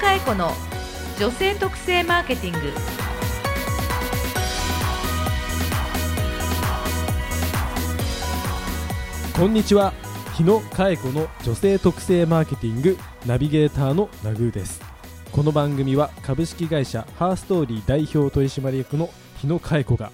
[0.00, 0.50] 佳恵子の
[1.18, 2.58] 女性特性マーケティング。
[9.38, 9.92] こんにちは。
[10.34, 12.96] 日野佳恵子の女性特性マーケティング
[13.26, 14.80] ナビゲーターのナグーです。
[15.32, 20.10] この番組は株式会社ハーストーリー代表取締役の日野佳恵子が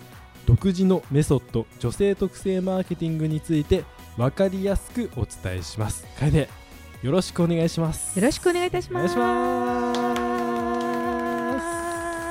[0.47, 3.85] 独自のメソッド女性特性マーケティングについて
[4.17, 6.05] 分かりやすくお伝えします。
[6.19, 6.49] 楓
[7.03, 8.19] よろしくお願いします。
[8.19, 9.17] よろしくお願いいたします。
[9.17, 9.66] お願いします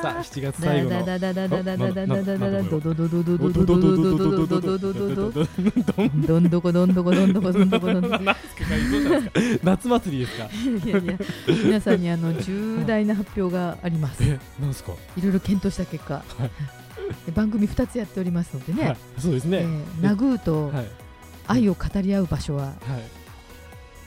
[0.05, 1.05] さあ7月最後の。
[1.05, 5.45] ダダダダダダダダダダダドドドドドドドドドドドドドドドド
[6.27, 8.19] どんどこどんどこどんどこどんどこどんどこ
[9.63, 11.17] 夏祭りですかいやいや
[11.63, 16.23] 皆さんにあの重大な発表がありますいえなんですかろいろ検討した結果
[17.33, 20.85] 番組2つやっておりますのではいねそうですね、えーナグーとはい
[21.47, 22.75] 愛を語り合う場所ははい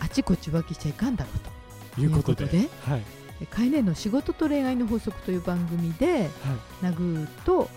[0.00, 2.68] あちこち浮気しちゃいかんだろうということでとい
[3.40, 6.28] うこはい海年の仕事と恋愛の法則という番組ではい。
[6.82, 7.68] ナグーとはい。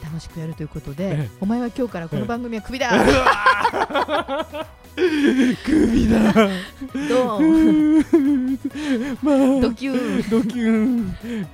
[0.00, 1.30] え楽しくやるということで、ええ。
[1.40, 2.90] お前は今日からこの番組はクビだ、
[4.96, 6.32] 首だ。
[7.08, 8.58] ドーン
[9.22, 10.26] まあドキュー。
[10.26, 11.06] ンドキュン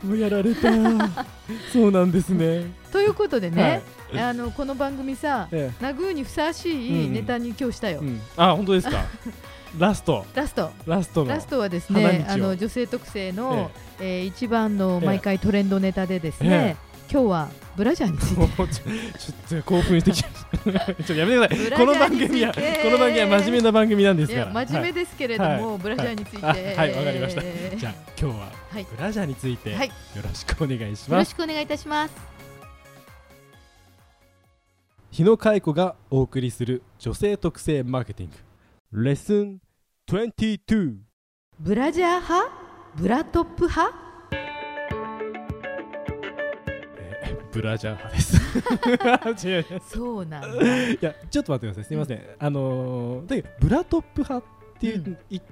[0.04, 0.70] もうやられた。
[1.72, 2.66] そうなんですね。
[2.92, 3.82] ということでね、
[4.16, 9.04] あのこの番組さえナグーにふさわしいネタに今日したよ、えうん、あ本当ですか？
[9.78, 10.26] ラスト。
[10.34, 10.70] ラスト。
[10.86, 11.30] ラストの。
[11.30, 16.76] ラストはです花ねあの女性特性の、えー一番の毎回トレンドネタでですえね、
[17.10, 18.74] 今日はブラジャーについて。
[19.18, 20.94] ちょっと興奮してきちゃった。
[20.94, 21.86] ちょっとやめてください。
[21.86, 24.46] この番組はこの番組は真面目な番組なんですいから。
[24.48, 25.78] や真面目ですけれども、はい。
[25.78, 26.76] ブラジャーについて、はい。
[26.76, 26.94] はい。
[26.94, 27.42] わかりました。
[27.44, 28.86] えーじゃあ今日ははい。
[28.96, 29.92] ブラジャーについてよはい。
[30.16, 32.14] ろしくお願いしよろますしくお願いいたします。
[35.10, 38.30] 日野佳恵子がお送りする女性特性マーケティン
[38.92, 39.02] グ。
[39.04, 39.60] レッスン
[40.08, 40.96] 22
[41.58, 42.50] ブラジャー派？
[42.96, 44.01] ブラトップ派？
[47.52, 48.16] ブラジャー派
[49.34, 49.48] です。
[49.48, 50.88] 違 う そうなんだ。
[50.90, 51.84] いやちょっと待ってください。
[51.84, 54.98] すみません、あのーブラトップ派って
[55.30, 55.42] 言っ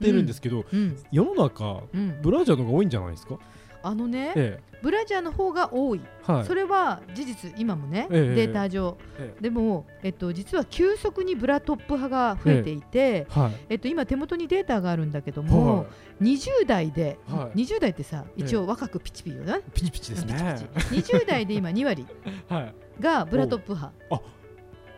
[0.00, 0.96] てるんですけど、うん。
[1.12, 2.20] 世の中うん。
[2.22, 3.38] ブラジャーの方が多いんじゃないですか？
[3.86, 6.44] あのね、えブラジャーの方が多い、えはい。
[6.44, 9.42] それは事実今もね、ええデータ上、ええ。
[9.42, 13.52] でも、えっと、実は急速にブラトップ派が増えていて、はい。
[13.70, 15.84] えっと、今手元にデータがあるんだけども、は
[16.20, 17.64] 20代で、はい。
[17.64, 18.42] 20代ってさええ。
[18.42, 20.56] 一応若くピチピチよな、い、ピチピチですね。
[20.84, 21.16] ピチピチ。
[21.16, 22.06] 20代で今2割
[22.48, 22.74] はい。
[23.00, 23.92] がブラトップ派、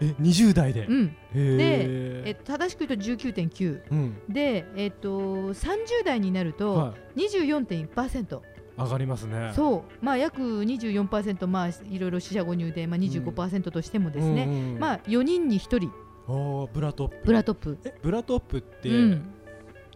[0.01, 1.07] え20代で、うん。
[1.07, 2.31] へえ。
[2.31, 4.17] っと、正しく言うと19.9うん。
[4.29, 5.09] で、えっと、
[5.53, 8.41] 30代になるとはい、24.1%、
[8.79, 9.53] 上がりますね。
[9.55, 14.51] そう、まあ、約24%、まあ、いろいろ四捨五入で、まあ、25%としてもですね、うん。
[14.75, 15.93] うんまあ、4人に1人。
[16.29, 17.27] おーブラトップ。
[17.27, 19.31] ブラトップ、えブラトップって、うん、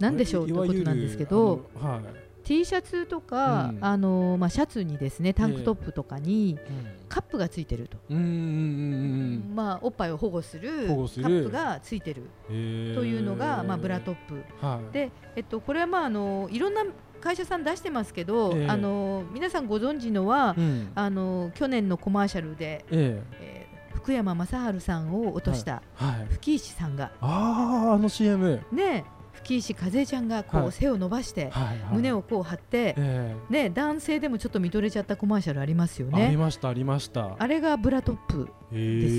[0.01, 2.23] なんでしょうということなんですけど、はい。
[2.43, 3.85] T シャツとか、うん。
[3.85, 7.09] あのまあ、シャツにですねタンクトップとかにうん。
[7.09, 11.25] カップがついてると、うんうんうんまあ、おっぱいを保護する保護する。
[11.25, 14.43] カップがついてるというのが、まあ、ブラトップ。
[14.65, 14.93] はい。
[14.93, 16.83] で、えっと、これは、まあ、あのいろんな
[17.23, 18.69] 会社さん出してますけど、ええ。
[18.69, 20.93] あの皆さんご存知のは、うん。
[20.95, 23.67] あの去年のコマーシャルで、ええ。
[23.69, 26.27] ー福山雅治さんを落としたえはい。
[26.31, 30.73] 吹石さんが、あああの CM ね吹石和恵ちゃんがこう、はい。
[30.73, 31.79] 背を伸ばして、はいはい。
[31.93, 36.37] 胸をこう張って、えね、男性でもちょっと見とれちゃったコマーシャルありますよえありね。
[36.37, 37.37] ましたありました。
[37.39, 39.17] あれがブラトップです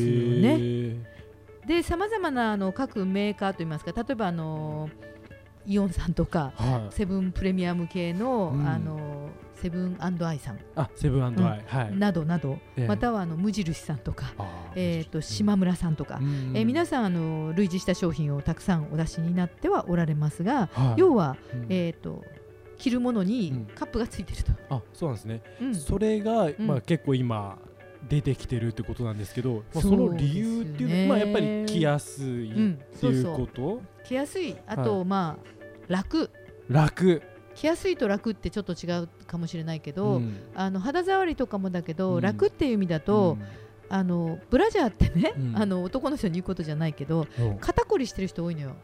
[0.97, 1.13] よ
[1.65, 4.89] でさまざまなあの各メーカーといいますか例えばあの
[5.65, 6.93] イオンさんとかはい。
[6.93, 8.67] セブンプレミアム系の,、うん。
[8.67, 10.59] あのセブンアイさん。
[10.75, 11.63] あセブンアイ。
[11.65, 11.95] はい。
[11.95, 12.87] などなど、ええ。
[12.87, 20.99] またはあの無印さんとか、あえー、と島村さんとか、えー皆さんあの類似した商品をたくさんお出しになってはおられますが、はい。
[20.99, 21.65] 要は、うん。
[21.69, 22.23] えー、と
[22.77, 23.27] 着るものうん。
[23.27, 24.51] にカップがついてると。
[24.69, 25.41] あそうなんですね。
[25.61, 25.75] うん。
[25.75, 26.55] それがん。
[26.59, 27.57] まあ結構今
[28.09, 34.55] 出てきてるってことなんですけどまあそそうの理由っていうのですよねはまあやっぱり着やすいうんっていうそうこと着やすい。
[34.67, 35.53] あと、はまあ
[35.87, 36.29] 楽。
[36.69, 37.21] 楽。
[37.55, 40.35] 着やすいと楽ってちょっと違うかもしれないけど、ん。
[40.55, 42.21] あの肌触りとかもだけど、うん。
[42.21, 43.37] 楽っていう意味だと、
[43.89, 45.57] あのブラジャーってね、うん。
[45.57, 47.43] あの男の人に言うことじゃないけどう。
[47.43, 48.75] ん肩こりしてる人多いのよ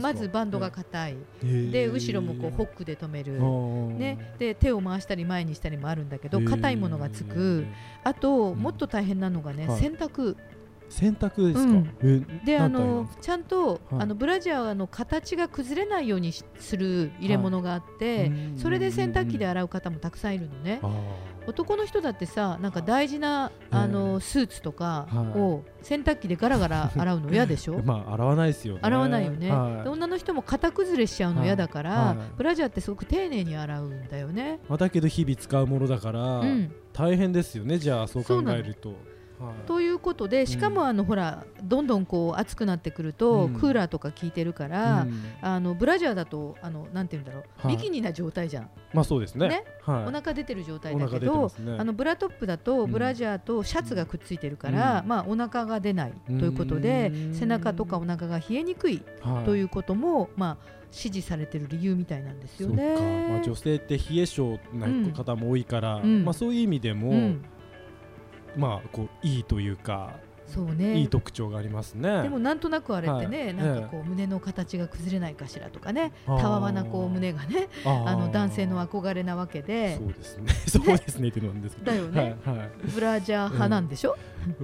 [0.00, 7.66] まずバンドが硬い、へーで後ろもこうホックで止める、ねね、で手を回したり前にしたりもあるんだけど硬いものがつく。
[8.02, 8.58] あと、うん。
[8.58, 9.80] もっと大変なのがね、はい。
[9.80, 10.36] 洗濯
[10.94, 11.90] 洗濯ですか、うん。
[12.02, 14.02] えであのちゃんと、はい。
[14.02, 20.80] あのブラジャーの形が崩れないようにしする入れ物があって、うんそれで洗濯機で洗う方もたくさんいるのね。
[20.82, 20.90] あ
[21.46, 23.76] 男の人だってさなんか大事なええ。
[23.76, 25.38] あのスーツとかはい。
[25.38, 27.80] を洗濯機でガラガラ 洗うの嫌でしょ？
[27.80, 28.80] ー まあ洗わないですよね。
[28.82, 29.84] 洗わないよね、はい。
[29.84, 32.16] で女の人も型崩れしちゃうの嫌だから、はい。
[32.36, 34.60] ブラジャーってすごく丁寧に洗うんだよね。
[34.68, 38.98] まあだけど日々使うものだから、うん、大変ですよねじゃあそう考えるとはい
[39.66, 43.54] ということでしかもあの、ほらどんどんこう暑くなってくると、うん。
[43.54, 45.22] クーラーとか効いてるから、うん。
[45.42, 47.76] あのブラジャーだとあのなんて言うんだろう、はい。
[47.76, 49.48] ビキニな状態じゃん、まあそうですね。
[49.48, 49.64] ね？
[49.82, 50.04] はい。
[50.06, 52.90] お腹出てる状態だけど、あのブラトップだとうん。
[52.90, 55.08] ブラジャーとシャツがくっついてるから、うん。
[55.08, 57.34] まあお腹が出ないということでうん。
[57.34, 59.44] 背中とかお腹が冷えにくいはい。
[59.44, 63.28] ということも、まあ支持されてる理由みたいなんですよね。
[63.28, 66.24] まあ、女性って冷え性な方も多いから、うん。
[66.24, 67.44] まあ、そういう意味でも、うん、
[68.56, 70.12] まあこういいというか、
[70.46, 70.98] そうね。
[70.98, 72.22] いい特徴がありますね。
[72.22, 73.54] でもなんとなくあれってね、はい。
[73.54, 76.12] なんかこう胸の形が崩れないかしらとかね。
[76.26, 79.96] たわわなこう胸がねあの男性の憧れなわけで。
[79.96, 80.52] そうですね。
[80.66, 81.90] そうですねってなんですけど。
[81.90, 84.16] だよね、はいはい、ブラジャー派なんでしょ、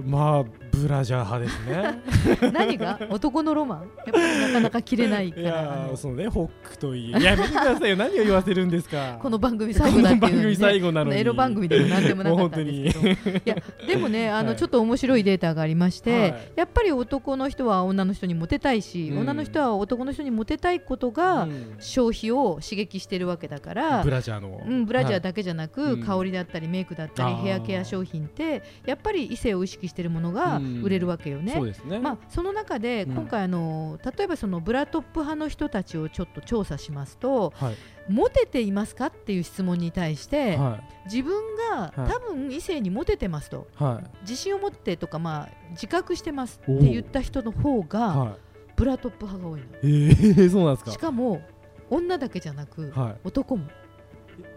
[0.05, 2.51] まあブラジャー派ですね。
[2.53, 2.99] 何が？
[3.09, 3.79] 男のロマン？
[3.79, 5.85] やっぱりなかなか切れないいから。
[5.85, 6.27] あやそうね。
[6.27, 7.95] ホックといいやめてくださいよ。
[7.97, 9.17] 何を言わせるんですか？
[9.21, 11.19] この番組最後だっていうのこの番組最後なのに。
[11.19, 13.37] エロ番組でも何でもなかったんですけど。
[13.37, 13.55] いや
[13.87, 14.57] でもねあの、はい。
[14.57, 16.51] ちょっと面白いデータがありまして、はい。
[16.55, 19.19] やっぱり男の人は女の人にモテたいし、うん。
[19.19, 21.75] 女の人は男の人にモテたいことがうん。
[21.79, 25.21] 消費を刺激してるわけだからブ、ラジャーの、うん、ブラジャーはい。
[25.21, 26.03] だけじゃなく、うん。
[26.03, 30.81] 香りだったりメイクだったりヘアケア商品ってやっぱり異性を意識してるものがうん。
[30.81, 31.53] 売れるわけよね。
[31.53, 33.15] そね、まあ、その中でうん。
[33.15, 37.75] 今回あの、例えばそのブラトップ派の人たちをちょっと調査しますとはい。
[38.09, 42.11] モテていますかっていう質問に対して、は自分がはい。
[42.11, 43.83] 多分異性にモテてますとい。
[43.83, 48.37] は自信を持ってとか、まあ、自覚してますって言った人の方いがは
[48.75, 49.65] ブラトップ派が多いの。
[49.89, 50.91] いえー、 そうなんですか。
[50.91, 51.41] しかも
[51.89, 53.15] 女だけじゃなくはい。
[53.23, 53.67] 男も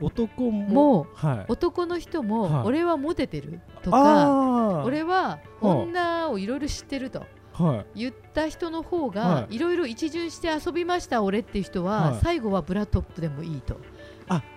[0.01, 0.65] 男も
[1.05, 1.45] もはい。
[1.49, 2.29] 男の人はい。
[2.29, 4.85] も俺はモテてるとかあー。
[4.85, 8.01] 俺は女をいろいろ知ってるとはい。
[8.01, 9.59] 言った人の方はがい。
[9.59, 12.21] ろいろ一巡して遊びました俺っていう人ははい。
[12.23, 13.77] 最後はブラトップでもいいと。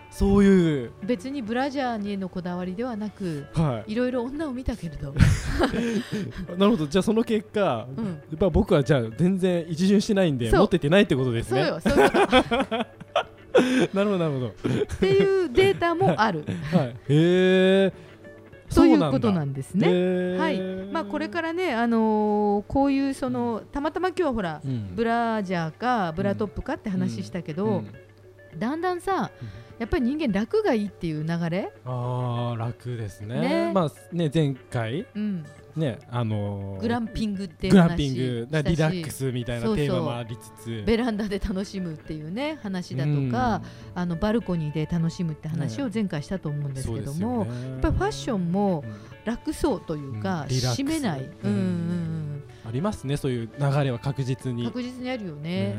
[0.09, 0.91] そういう。
[1.03, 3.93] 別にブラジャーにへのこだわりではなくはい。
[3.93, 5.13] ろいろ女を見たけれど、い
[6.57, 6.87] なるほど。
[6.87, 10.59] じゃあその結果、うん、やっぱ僕はじゃあ全然一巡してないんでそう。
[10.61, 12.17] 持っててないってことですそうねよそういうこ
[12.69, 12.85] と
[13.93, 14.47] なるほどなるほど。
[14.47, 14.51] っ
[14.99, 16.45] ていうデータもある。
[16.71, 16.87] はい。
[17.09, 17.93] へえ
[18.73, 19.91] ということなんんですね。
[19.91, 20.59] ねはい。
[20.91, 24.61] まあ、これからね、あのーこういうそのたまたま今日はほら
[24.95, 27.83] ブラジャーかブラトップかって話したけど、
[28.57, 29.31] だんだんさ
[29.79, 33.39] やっぱり人間楽がいいっていう流れ、ああ楽ですね。
[33.39, 33.71] ね。
[33.73, 35.45] まあね前回うん、
[35.77, 40.83] ねあのーグランピングってグラ話ンピングリラックスみたいなテーマもありつつ。
[40.85, 43.61] ベランダで楽しむっていうね話だとか、
[43.95, 48.83] あのバルコニーで楽しむって話を前回したと思うんですけども、やっぱりファッションも
[49.25, 50.47] 楽そうというか、うん。
[50.47, 51.51] 締めない、うん。
[51.51, 54.65] うんうん、ありますねそういう流れは確実に。
[54.65, 55.75] 確実にあるよね。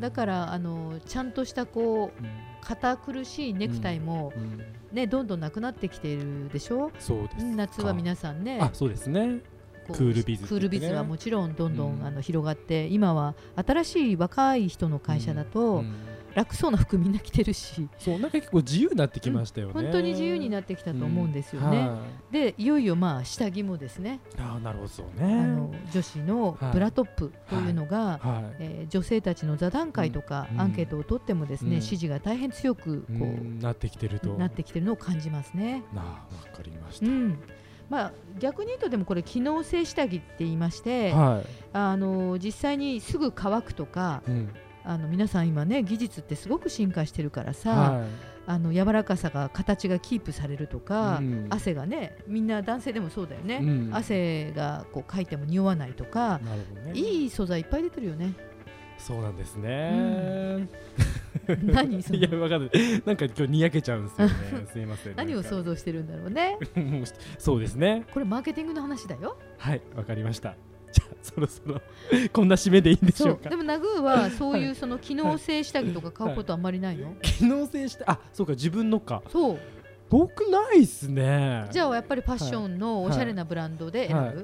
[0.00, 4.62] だからあのちゃんとしたこううん堅苦しいネクタイも、うん。
[4.92, 6.90] ねどんどんなくなってきているでしょ？
[6.98, 9.40] そうです夏は皆さんねあそうですね。
[9.88, 12.06] クールビズってクールビズねはもちろんどんどん、うん。
[12.06, 15.94] あの広がって今は新しい若い人の会社だと、うん
[16.34, 17.88] 楽そうな服みんな着てるし。
[17.98, 21.88] そうなんか結構自由になってきましたよね、本当に自由になってきたと思うんですよね。
[21.88, 21.98] は
[22.30, 26.72] でいよいよまあ下着もですね、いあーなるほどそうあねの女子のはい。
[26.72, 28.56] ブラトップというのが、はい。
[28.60, 31.82] えー女性たちの座談会とか、うんアンケートを取ってもですね、うん。
[31.82, 34.34] 支持が大変強くこう、うんなってきてると。
[34.34, 35.82] なってきてるのを感じますね。
[35.94, 36.20] なあわ
[36.56, 37.38] かりましうん。
[37.90, 44.48] まあ、逆に言うとでもこれ機能性下着って言いまして、たはあの実際にすぐ乾くとかい、うん
[44.88, 48.06] あの皆さん今ね技術ってすごく進化してるからさ、は
[48.46, 51.46] あの柔らかさが形がキープされるとか、うん。
[51.50, 53.90] 汗がねみんな男性でもそうだよね、うん。
[53.92, 56.40] 汗がこうかいても匂わないとか
[56.86, 56.92] ね。
[56.94, 58.32] いい素材いっぱい出てるよね。
[58.96, 60.66] そうなんですね、
[61.62, 62.18] 何その？
[62.18, 62.70] いやわかんない。
[63.04, 64.34] なんか今日にやけちゃうんですよね。
[64.72, 65.16] すいません。
[65.16, 66.56] 何を想像してるんだろうね。
[66.74, 68.06] 像 そうですね。
[68.12, 69.38] これマーケティングの話だよ。
[69.58, 70.56] はいわかりました
[70.92, 71.80] じゃあそろそろ
[72.32, 73.50] こんな締めでいいんでしょうか？
[73.50, 79.22] でもナグーはそういうその機能性下着とか買うことあんまりないの、機能性してあそうか自分のか。
[79.30, 79.58] そう。
[80.10, 81.66] 僕ないっすね。
[81.70, 84.36] じゃあやっぱりファッションのおしゃれなブランドで選ぶ、はい。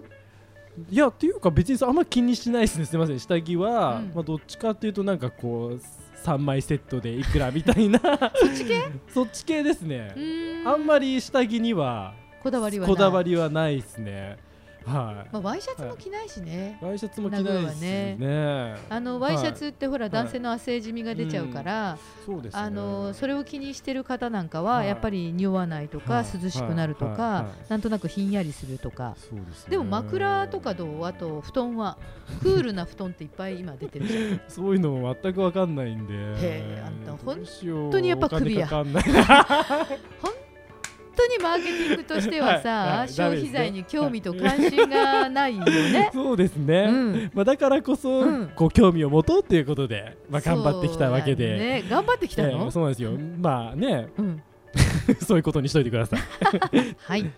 [0.91, 0.97] い。
[0.97, 2.85] やっていうか別にあんま気にしないですね。
[2.85, 3.19] すみません。
[3.19, 4.13] 下着は、うん。
[4.15, 5.81] まあどっちかっていうとなんかこう
[6.27, 7.99] 3枚セットでいくらみたいな。
[8.37, 8.83] そっち系？
[9.09, 10.15] そっち系ですね。
[10.67, 12.95] あんまり下着にはこだわりはない。
[12.95, 14.37] こだわりはないですね
[14.87, 15.29] はい。
[15.33, 18.77] まあ、ワイシャツも着ないしね、ワイシャツも着ないですねね。
[18.89, 29.15] あのワイシャツってほら、男性の汗じみが出ちゃうから、そうです、あのそれを気にしてる方なんかは、やっぱり匂わないとか、涼しくなるとか、なんとなくひんやりするとか。
[29.19, 31.05] そうです、でも枕とかどう？
[31.05, 31.97] あと布団は。
[32.43, 34.41] クールな布団っていっぱい今出てるじゃん。
[34.49, 36.15] そういうの全く分かんないんで。
[36.15, 37.45] へえあんた本
[37.91, 38.85] 当にやっぱ首や本
[41.15, 46.11] 当にマーケティングとしてはさ、はいはい、消費財に興味と関心がないよね。
[46.15, 46.87] そうですね。
[46.89, 51.59] うん、まあだからこそ、うん、こう興味を持とうということで、まあ頑張ってきたわけで。
[51.59, 53.13] ね、頑張ってきたの、えー、そうなんですよ。
[53.41, 54.43] まあね、うん、
[55.23, 56.21] そういうことにしといてください。
[56.99, 57.31] はい。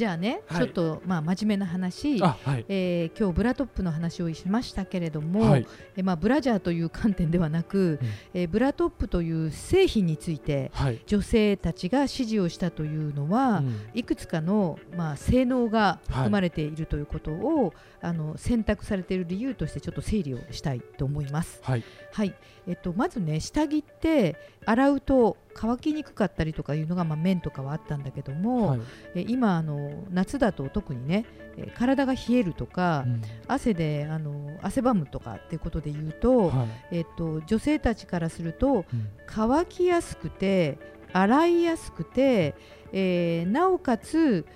[0.00, 21.60] じゃあね、はい、ちょっとまあ真面目な話、はい、えー、今日ブラトップの話をしましたけれども、はい、えまあ、ブラジャーという観点ではなく、うん、えー、ブラトップという製品について、はい、女性たちが支持をしたというのは、うん、いくつかの、まあ、性能が含まれているということを、あの選択されている理由としてちょっと整理をしたいと思います。
[21.62, 22.34] はい、はい。
[22.66, 28.80] えっと、まずね下着って洗うと乾きにくかったりとかいうのが、まあ、綿とかはあったんだけども、はい、
[29.16, 40.78] え今あの夏だと特にねえ体が冷えるとか、うん、汗であの汗ばむとかっていうことで言うとはい、えっと、女性たちからすると、うん、乾きやすくて
[41.12, 42.54] 洗いやすくて、
[42.92, 44.46] えー、なおかつ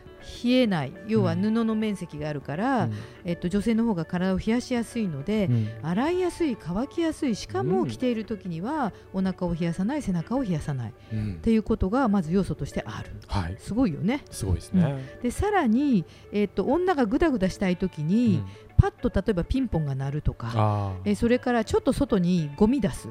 [0.45, 0.93] 冷えない。
[1.07, 2.93] 要は布の面積があるから、うん、
[3.25, 14.25] えっと、女性の方が体を冷やしやすいので、うん、洗いやすい乾きやすいしかも着ている時にはお腹を冷やさない背中を冷やさない、うん、っていうことがまず要素としてある、はい、すごいよね。
[14.31, 18.43] すごいですね、でさらに、えっと、女がぐだぐだしたい時に、
[18.77, 23.09] パッと例えばピンポンが鳴るとかえそれからちょっと外にゴミ出す。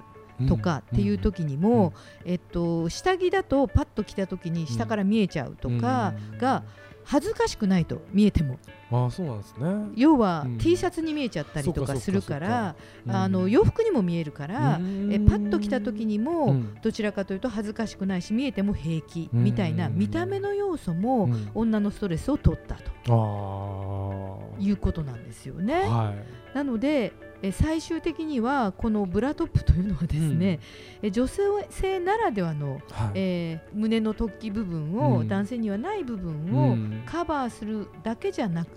[0.48, 1.94] とかっていう時にも、
[2.26, 6.64] えっと、下着だとパッと着た時に下から見えちゃうとかが、
[7.06, 8.58] 恥ずかしくないと見えても。
[8.92, 9.92] あそうなんですね。
[9.96, 12.76] 要は、うん、T シャツに見えちゃったりとかするから
[13.08, 14.80] あの洋服にも見えるから
[15.10, 25.82] えパッと着た時にも、どちらかというと恥ずかしくないし見えても平気みたいな見た目の要素も、女のストレスを取ったということなんですよね。
[25.82, 26.14] は
[26.54, 30.60] い、なのでえ最終的にはこのブラトップというのはですね、
[31.04, 38.70] うん、女性ならではの、はい、えー、胸の突起部分を、うん、男性にはない部分をカバーするだけじゃなく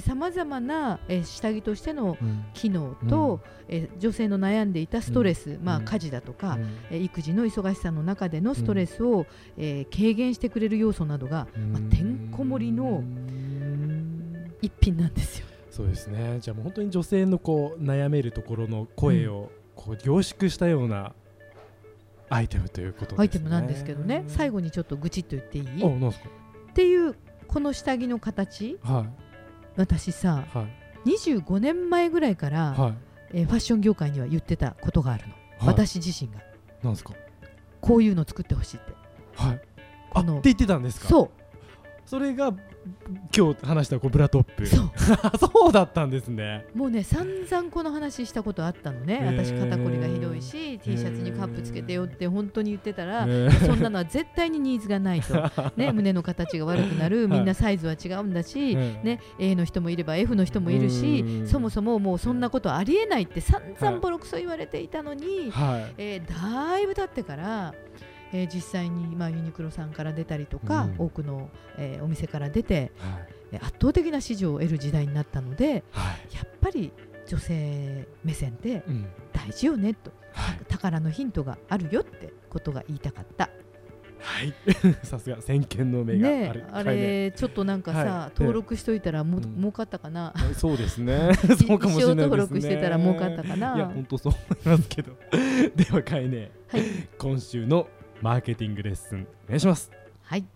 [0.00, 2.18] さまざまな、えー、下着としての
[2.52, 6.58] 機能と、うん、えー、女性の悩んでいたストレス、まあ、家事だとか、
[6.90, 13.04] え育児の忙しさの中でのストレスを、え軽減してくれる要素などが、まあ、てんこ盛りの
[14.60, 15.53] 一品なんですよ。
[15.74, 16.38] そうですね。
[16.40, 21.14] じゃあもう本当に女性のこう悩めるところの声をこう凝縮したような
[22.30, 23.22] アイテムということですね。
[23.22, 24.22] アイテムなんですけどね。
[24.28, 25.64] 最後にちょっと愚痴っと言っていい？
[25.84, 26.28] あなんすか？
[26.70, 27.16] っていう
[27.48, 29.22] この下着の形、はい、
[29.76, 30.68] 私さ、は
[31.04, 32.94] い、25年前ぐらいから、はい、
[33.32, 36.38] えー、ファッション業界には言ってたことがあるの、はい、私自身が。
[36.84, 37.14] なんですか？
[37.80, 38.92] こういうの作ってほしいって。
[39.34, 39.60] はい。
[40.14, 41.08] あのって言ってたんですか？
[41.08, 41.43] そう
[42.06, 42.52] それが
[43.36, 44.66] 今日話したこうブラトップ。
[44.66, 44.90] そう。
[45.38, 46.66] そうだったんですね。
[46.74, 49.22] もうね散々この話したことあったのね。
[49.24, 53.26] 私肩こりがひどいし T シャツにカップつけてよって本当に言ってたら
[53.66, 55.34] そんなのは絶対にニーズがないと、
[55.76, 57.26] ね、胸の形が悪くなる。
[57.26, 67.74] みんなサイズは違うんだし、ね、A の人もいれば F の人もいるしそもそももうそんなことありえないって散々ボロクソ言われていたのに、はい、えー、だいぶ経ってから
[68.32, 76.92] えー、実際に、まあ、ユニクロさんから出たりとか、うん、多くの、えー、お店から出て、はい、圧倒的な支持を得る時代になったので、はい、やっぱり
[77.26, 78.82] 女性目線って
[79.32, 83.50] 大事よねと、はい、宝のヒントがあるよってことが言いたかった。
[84.24, 84.54] はい。
[85.04, 90.32] さすが先見の目がある、ね、あれ、ちょっとなんかさ、はい、登録しといたらも、うん、儲かったかな。
[90.56, 91.30] そうですね。
[91.66, 92.22] そうかもしれないね。
[92.22, 93.76] 登録してたら儲かったかな。
[93.76, 94.32] いや本当そう
[94.64, 95.12] 思いますけど。
[95.76, 96.82] ではかいね、はい、
[97.18, 97.86] 今週の
[98.24, 99.28] マーケティングレッスン。
[99.44, 99.90] お願いします。
[100.22, 100.46] はい。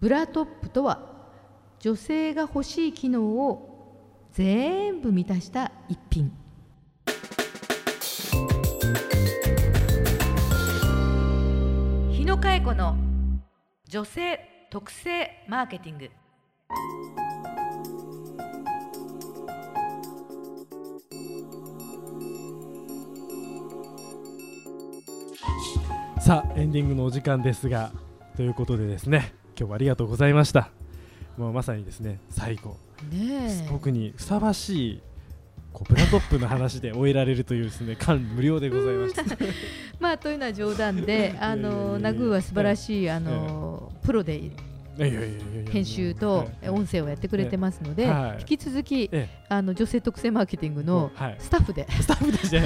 [0.00, 1.30] ブラトップとは
[1.78, 6.30] 女性が欲しい機能を全部満たした一品。
[12.12, 12.98] 日野佳恵子の
[13.88, 16.10] 女性特性マーケティング。
[26.30, 27.90] さあエンディングのお時間ですが
[28.36, 30.70] ということでですね今日はありがとうございました。
[31.36, 32.76] もうまさにですね最後。
[33.10, 35.02] ね特にふさわしい
[35.72, 39.24] こうブラトップの話で終えられるというですね 感無料でございました。
[39.98, 44.40] まあというのは冗談であのナグーは素晴らしいあの、プロで
[45.70, 49.10] 編集と音声をやってくれてますので、引き続き
[49.48, 52.60] あの女性特性マーケティングのスタッフで、スタッフとして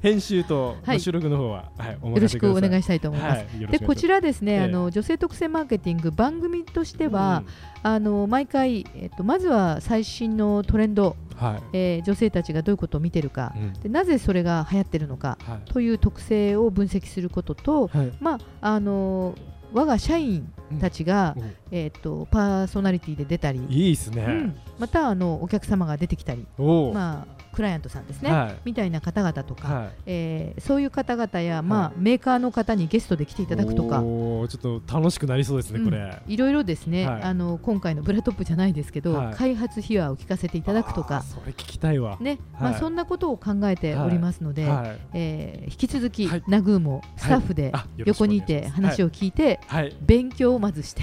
[0.00, 1.70] 編集と収録の方は、
[2.02, 3.46] よろしくお願いしたいと思います。
[3.70, 7.42] でこちらですね、あの女性特性マーケティング番組としては、
[7.82, 19.34] あの毎回えっとまずは最新のトレンドはい、えー、女性たちがどういうことを見てるか、うん、でなぜそれが流行ってるのか、はい、という特性を分析することと、はい、まああの
[19.72, 23.60] 我が社員たちが、うん、えーと、パーソナリティで出たり。
[23.68, 34.00] いいですね、うん、またあのお客様が出てきたり、まあ、クライアントさんですね、はい、みたいな方々とか、はい、えー、そういう方々や、まあ、はい、メーカーの方にゲストで来ていただくとか。
[34.00, 36.20] ちょっと楽しくなりそうですね、これ。
[36.26, 41.22] いろいろですね、あの今回のブラトップじゃないですけど、開発秘話を聞かせていただくとか。
[41.22, 42.38] それ聞きたいわ、ね。
[42.58, 49.60] まあ、そんなことを考えておりますので、はい、えー、引き続き、ナグーもスタッフで横にいて話を聞いて、
[50.00, 51.02] 勉強をまずして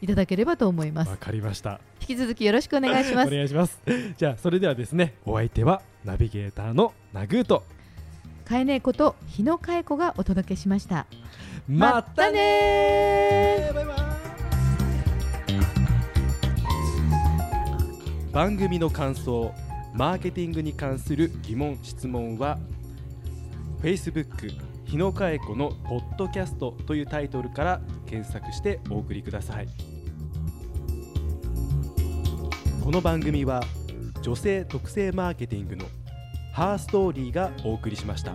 [0.00, 1.10] いただければと思います。
[1.10, 3.28] わかりました引き続きよろしくお願いします。
[3.28, 3.80] お願いします。
[4.18, 7.64] じゃあそれではですねお相手はナビゲーターのナグーと。
[8.44, 11.06] かえねえこと日野かえ子がお届けしました。
[11.68, 13.70] またね
[18.32, 19.54] 番組の感想
[19.94, 22.58] マーケティングに関する疑問質問は
[23.80, 24.50] Facebook
[24.86, 29.91] 日野かえ子のポッドキャストというタイトルから検索してお送りください。
[32.82, 33.62] この番組は
[34.22, 35.84] 女性特性マーケティングの
[36.52, 38.34] ハーストーリーがお送りしました。